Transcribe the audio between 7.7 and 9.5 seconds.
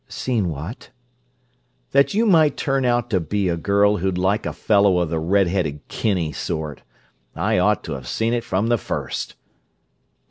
to have seen it from the first!"